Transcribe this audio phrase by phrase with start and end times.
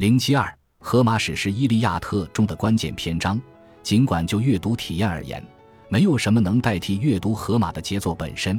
[0.00, 0.46] 零七二，
[0.78, 3.38] 《荷马史诗·伊利亚特》中的关键篇章，
[3.82, 5.46] 尽管就阅读体验而言，
[5.90, 8.58] 没有什么能代替阅读荷马的杰作本身。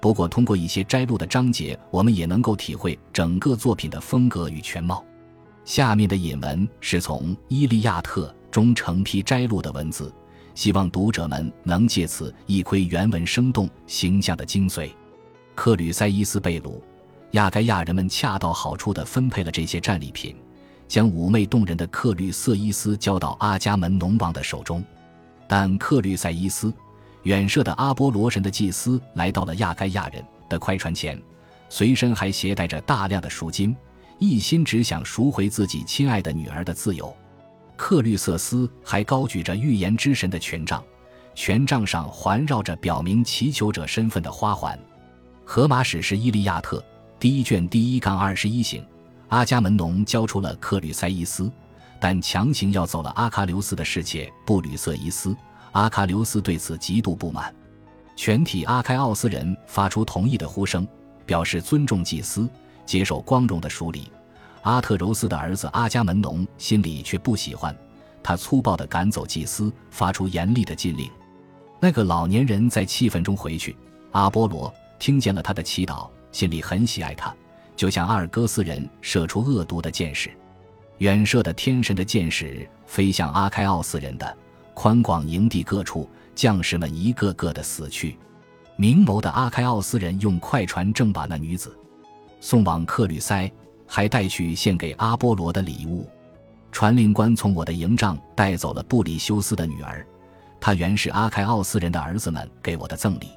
[0.00, 5.04] 不过，通过一些摘录的章节，我们也能够体会整个作品的风格与全貌。
[5.64, 10.12] 下面的引文是从《伊利亚特》中成批摘录的文字，
[10.56, 14.90] 希望读者们能借此一窥原文生动形象的精髓。
[15.54, 16.80] 克吕塞伊斯被掳，
[17.30, 20.34] 亚该亚人们恰到好处地分配了这些战利品，
[20.90, 24.84] 将妩媚动人的克吕瑟伊斯交到阿伽门农王的手中。
[25.48, 26.70] 但克吕塞伊斯。
[27.24, 31.20] 远涉的阿波罗神的祭司来到了亚该亚人的快船前，
[31.68, 33.76] 随身还携带着大量的赎金，
[34.18, 37.14] 一心只想赎回自己亲爱的女儿的自由。
[37.76, 40.82] 克律瑟斯还高举着预言之神的权杖，
[41.34, 44.78] 权杖上环绕着表明祈求者身份的花环。
[45.44, 46.78] 荷马史诗《伊利亚特》
[47.18, 48.82] 第一卷第一杠二十一行，
[49.30, 51.50] 阿伽门农交出了克吕塞伊斯，
[51.98, 55.36] 但强行要走了阿喀琉斯的侍妾布吕瑟伊斯。
[55.72, 57.54] 阿喀琉斯对此极度不满，
[58.16, 60.86] 全体阿开奥斯人发出同意的呼声，
[61.24, 62.48] 表示尊重祭司，
[62.84, 64.10] 接受光荣的梳理。
[64.62, 67.74] 阿特柔斯的儿子阿伽门农心里却不喜欢，
[68.24, 71.08] 他粗暴地赶走祭司，发出严厉的禁令。
[71.78, 73.76] 那个老年人在气愤中回去。
[74.10, 77.32] 阿波罗听见了他的祈祷，心里很喜爱他，
[77.76, 80.30] 就向阿尔戈斯人射出恶毒的箭矢。
[80.98, 84.36] 远射的天神的箭矢飞向阿开奥斯人的。
[84.72, 88.16] 宽广营地各处，将士们一个个的死去。
[88.76, 91.76] 明眸的阿开奥斯人用快船正把那女子
[92.40, 93.50] 送往克吕塞，
[93.86, 96.08] 还带去献给阿波罗的礼物。
[96.72, 100.06] 传令官从我的营帐带走了布里修斯的女儿，
[100.58, 103.28] 她原是阿开奥斯人的儿子们给我的赠礼。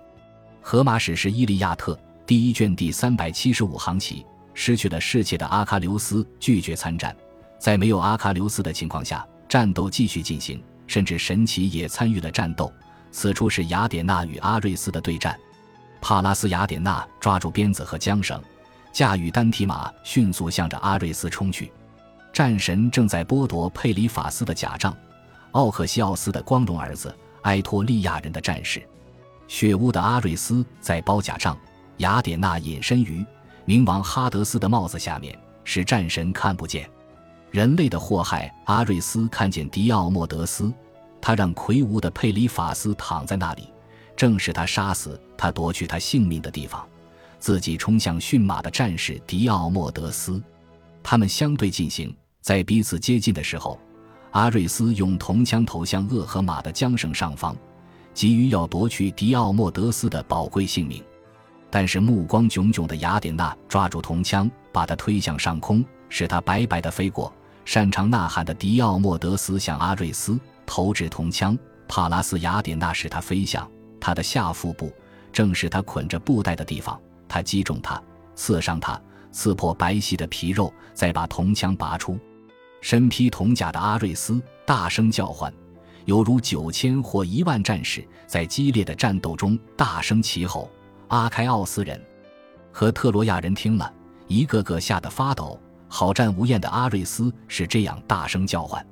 [0.62, 1.94] 荷马史诗《伊利亚特》
[2.26, 7.16] 第一卷第三百七十五行起，失去了侍妾的阿喀琉斯拒绝参战，
[7.60, 10.62] 在没有阿喀琉斯的情况下，战斗继续进行。
[10.86, 12.72] 甚至神奇也参与了战斗。
[13.10, 15.40] 此处是雅典娜与阿瑞斯的对战。
[16.02, 18.40] 帕拉斯雅典娜抓住鞭子和缰绳，
[18.92, 21.72] 驾驭单蹄马，迅速向着阿瑞斯冲去。
[22.34, 24.96] 战神正在剥夺佩里法斯的甲杖，
[25.52, 28.86] 奥克西奥斯的光荣儿子，埃托利亚人的战士。
[29.48, 31.58] 血污的阿瑞斯在包甲杖。
[31.98, 33.26] 雅典娜隐身于
[33.66, 36.90] 冥王哈德斯的帽子下面，使战神看不见。
[37.52, 38.54] 人类的祸害。
[38.66, 40.74] 阿瑞斯看见迪奥莫德斯，
[41.22, 43.68] 他让魁梧的佩里法斯躺在那里，
[44.16, 46.84] 正是他杀死他、夺去他性命的地方。
[47.40, 50.42] 自己冲向驯马的战士迪奥莫德斯，
[51.04, 53.78] 他们相对进行，在彼此接近的时候，
[54.32, 57.56] 阿瑞斯用铜枪投向恶和马的缰绳上方，
[58.14, 61.04] 急于要夺去迪奥莫德斯的宝贵性命。
[61.76, 67.34] 但是目光炯炯的雅典娜抓住铜枪，把他推向上空，使他白白的飞过。
[67.66, 71.58] 擅长呐喊的迪奥莫德斯向阿瑞斯投掷铜枪，
[71.88, 73.68] 帕拉斯雅典娜使他飞向
[74.00, 74.94] 他的下腹部，
[75.32, 77.02] 正是他捆着布袋的地方。
[77.28, 78.00] 他击中他，
[78.36, 79.02] 刺伤他，
[79.32, 82.20] 刺破白皙的皮肉，再把铜枪拔出。
[82.82, 85.52] 身披铜甲的阿瑞斯大声叫唤，
[86.06, 90.70] 犹如九千或一万战士在激烈的战斗中大声齐吼。
[91.14, 92.02] 阿开奥斯人
[92.72, 93.94] 和特罗亚人听了
[94.28, 95.60] 一个个吓得发抖。
[95.88, 98.84] 好战无厌的阿瑞斯是这样大声叫唤。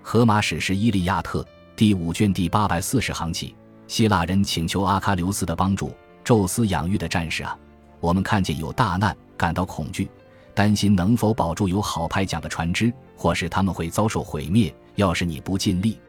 [0.00, 1.42] 荷马史诗《伊利亚特》
[1.76, 3.54] 第五卷第八百四十行起，
[3.86, 5.94] 希腊人请求阿喀琉斯的帮助。
[6.24, 7.54] 宙斯养育的战士啊，
[8.00, 10.10] 我们看见有大难，感到恐惧，
[10.54, 14.74] 担心能否保住有好派桨的船只，或是他们会遭受毁灭。
[14.94, 16.00] 要是你不尽力，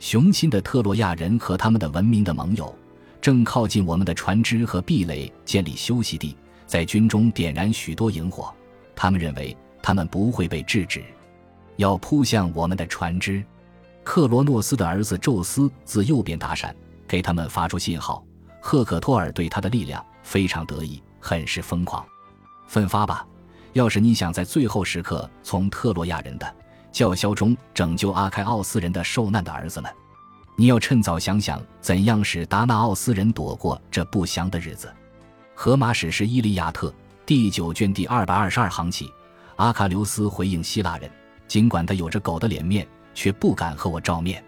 [0.00, 2.76] 雄心的特洛亚人和他们的文明的盟友，
[3.20, 8.52] 正靠近我们的船只和壁垒，建立休息地，在军中点燃许多萤火。
[8.94, 9.56] 他们认为。
[9.82, 11.04] 他们不会被制止，
[11.76, 13.40] 要扑向我们的船只。
[14.02, 16.74] 克罗诺斯的儿子宙斯自右边打闪，
[17.06, 18.20] 给他们发出信号。
[18.60, 22.04] 赫克托尔对他的力量非常得意，很是疯狂。
[22.66, 23.24] 奋发吧！
[23.74, 26.54] 要是你想在最后时刻从特洛亚人的
[26.90, 29.88] 叫嚣中拯救阿开奥斯人的受难的儿子们，
[30.58, 34.90] 你要趁早想想怎样使达纳奥斯人躲过这不祥的日子。
[35.54, 36.88] 荷马史诗《伊利亚特》
[37.26, 39.12] 第九卷第二百二十二行起。
[39.56, 41.10] 阿喀琉斯回应希腊人
[41.46, 44.42] ：“尽管他有着狗的脸面，却不敢和我照面。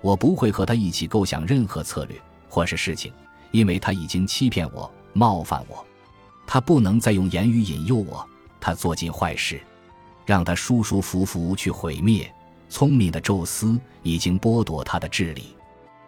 [0.00, 3.12] 我不会和他一起构想任何策略或是事情，
[3.50, 5.86] 因为他已经欺骗我、冒犯我。
[6.46, 8.26] 他不能再用言语引诱我。
[8.60, 9.60] 他做尽坏事，
[10.24, 12.32] 让他舒舒服服去毁灭。
[12.72, 15.54] 聪明的宙斯已经剥夺他的智力。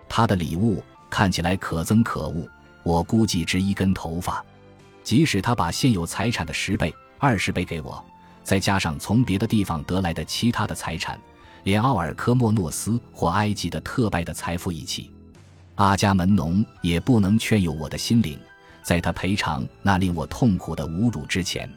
[0.08, 2.49] 他的礼物看起来可憎可恶，
[2.82, 4.43] 我估计值一根头发。
[5.02, 8.02] 即使他把现有财产的十倍、二十倍给我。”
[8.43, 11.20] 再加上从别的地方得来的其他的财产，
[11.64, 15.10] 连奥尔科莫诺斯或埃及的特拜的财富一起，
[15.75, 18.38] 阿伽门农也不能劝诱我的心灵，
[18.82, 21.70] 在他赔偿那令我痛苦的侮辱之前。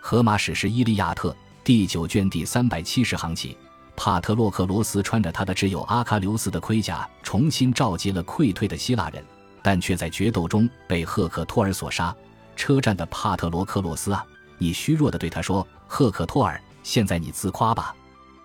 [0.00, 1.30] 荷马史诗《伊利亚特》
[1.62, 3.56] 第九卷第三百七十行起，
[3.96, 9.24] 帕特洛克罗斯穿着他的挚友阿喀琉斯的盔甲，重新召集了溃退的希腊人，
[9.62, 12.14] 但却在决斗中被赫克托尔所杀。
[12.54, 14.24] 车站的帕特罗克洛斯啊，
[14.58, 17.94] 你虚弱的对他说：“赫克托尔，现在你自夸吧，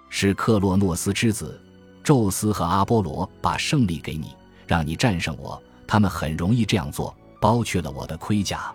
[0.10, 1.62] 是克洛诺斯之子，
[2.04, 5.62] 宙斯和阿波罗把胜利给你，让你战胜我。
[5.86, 8.74] 他们很容易这样做，剥去了我的盔甲。”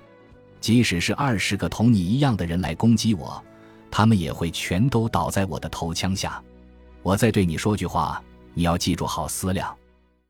[0.61, 3.43] 即使是二十个同你一样的人来攻击我，
[3.91, 6.43] 他们也会全都倒在我的头枪下。
[7.07, 8.21] 我再对你说句话，
[8.53, 9.73] 你要记住好思量。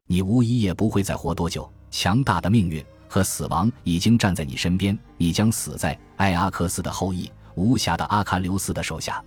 [0.07, 1.67] 你无疑也不会再活多久。
[1.91, 9.25] 强大的命运和死亡已经站在你身边，你将死在埃阿克斯的后裔无暇的阿喀琉斯的手下。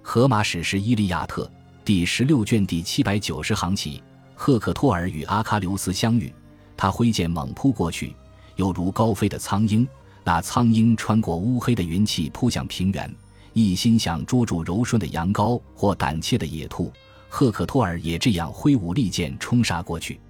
[0.00, 1.44] 荷马史诗《伊利亚特》
[1.84, 4.02] 第十六卷第七百九十行起，
[4.34, 6.32] 赫克托尔与阿喀琉斯相遇，
[6.78, 8.16] 他挥剑猛扑过去，
[8.54, 9.86] 犹如高飞的苍鹰。
[10.24, 13.14] 那苍鹰穿过乌黑的云气扑向平原，
[13.58, 16.92] 一心想捉住柔顺的羊羔或胆怯的野兔。
[17.26, 20.20] 赫克托尔也这样挥舞利剑冲杀过去，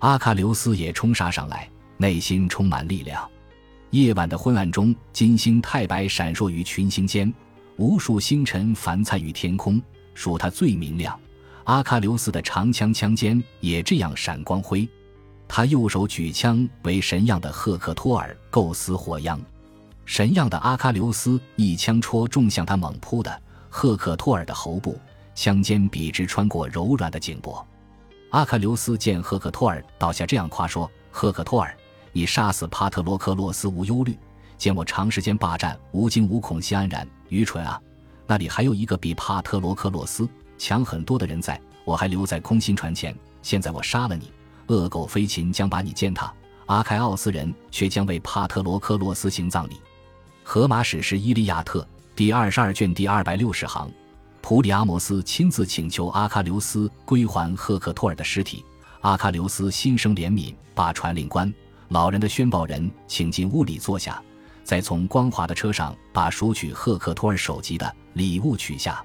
[0.00, 3.30] 阿喀琉斯也冲杀上来，内心充满力量。
[3.90, 7.32] 夜晚的昏暗中，金星太白闪烁于群星间，
[7.76, 9.80] 无数星辰繁灿于天空，
[10.12, 11.16] 属它最明亮。
[11.62, 14.88] 阿喀琉斯的长枪枪尖也这样闪光辉。
[15.46, 19.40] 他右手举枪，为神样的赫克托尔构思火殃。
[20.06, 24.98] 神样的阿喀琉斯一枪戳中向他猛扑的赫克托尔的喉部，
[25.34, 27.66] 枪尖笔直穿过柔软的颈脖。
[28.30, 31.76] 阿喀琉斯见赫克托尔倒下，这样夸说：“赫克托尔，
[32.12, 34.18] 你杀死帕特罗克洛斯无忧虑，
[34.58, 37.08] 见我长时间霸占无惊无恐，心安然。
[37.28, 37.80] 愚蠢啊！
[38.26, 40.28] 那里还有一个比帕特罗克洛斯
[40.58, 43.16] 强很多的人在，我还留在空心船前。
[43.42, 44.32] 现在我杀了你。”
[44.68, 46.32] 恶狗飞禽将把你践踏，
[46.66, 49.76] 阿开奥斯人却将为帕特罗克洛斯行葬礼。
[50.46, 51.80] 荷马史诗《伊利亚特》
[52.14, 53.90] 第二十二卷第二百六十行，
[54.42, 58.62] 普里阿摩斯亲自请求阿喀琉斯归还赫克托尔的尸体。
[59.00, 61.52] 阿喀琉斯心生怜悯，把传令官、
[61.88, 64.22] 老人的宣报人请进屋里坐下，
[64.62, 69.02] 再从光滑的车上把赎取赫克托尔首级的礼物取下。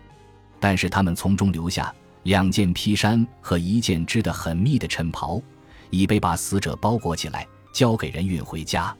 [0.59, 1.91] 但是他们从中留下。
[2.23, 5.41] 两件披衫和一件织得很密的衬袍，
[5.89, 8.93] 已被把死者包裹起来，交给人运回家。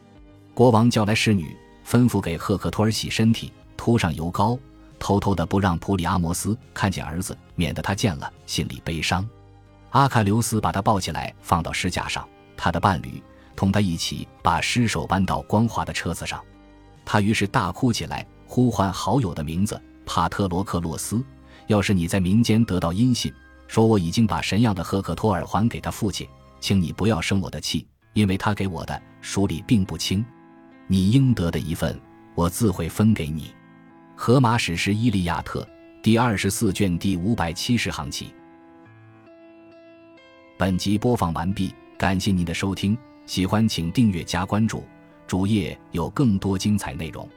[0.53, 1.53] 国王叫来侍女，
[1.89, 4.55] 吩咐给赫克托尔洗身体，涂上油膏，
[4.99, 9.27] 偷偷的不让普里阿摩斯看见儿子，免得他见了心里悲伤。
[9.89, 13.23] 阿喀琉斯把他抱起来，放到尸架上，他的伴侣
[13.55, 16.39] 同他一起把尸首搬到光滑的车子上。
[17.03, 21.19] 他于是大哭起来，呼唤好友的名字帕特罗克洛斯。
[21.65, 23.33] 要是你在民间得到音信，
[23.67, 30.23] 说我已经把神样的赫克托尔还给他父亲，请你不要生我的气，因为他给我的书里并不轻。
[30.91, 31.95] 你应得的一份，
[32.33, 33.53] 我自会分给你。
[34.15, 35.61] 荷马史诗《伊利亚特》
[36.01, 38.33] 第二十四卷第五百七十行起。
[40.57, 42.97] 本集播放完毕，感谢您的收听，
[43.27, 44.83] 喜欢请订阅加关注，
[45.27, 47.29] 主页有更多精彩内容。